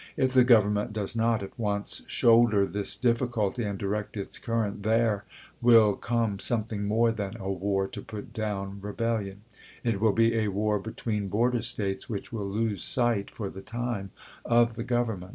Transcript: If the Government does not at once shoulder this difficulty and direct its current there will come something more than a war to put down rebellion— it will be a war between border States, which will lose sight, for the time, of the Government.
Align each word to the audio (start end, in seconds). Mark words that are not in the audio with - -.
If 0.17 0.33
the 0.33 0.43
Government 0.43 0.93
does 0.93 1.15
not 1.15 1.43
at 1.43 1.59
once 1.59 2.01
shoulder 2.07 2.65
this 2.65 2.95
difficulty 2.95 3.63
and 3.65 3.77
direct 3.77 4.17
its 4.17 4.39
current 4.39 4.81
there 4.81 5.25
will 5.61 5.93
come 5.93 6.39
something 6.39 6.85
more 6.85 7.11
than 7.11 7.37
a 7.39 7.51
war 7.51 7.87
to 7.89 8.01
put 8.01 8.33
down 8.33 8.81
rebellion— 8.81 9.41
it 9.83 10.01
will 10.01 10.13
be 10.13 10.37
a 10.39 10.47
war 10.47 10.79
between 10.79 11.27
border 11.27 11.61
States, 11.61 12.09
which 12.09 12.33
will 12.33 12.49
lose 12.49 12.83
sight, 12.83 13.29
for 13.29 13.47
the 13.47 13.61
time, 13.61 14.09
of 14.43 14.73
the 14.73 14.83
Government. 14.83 15.29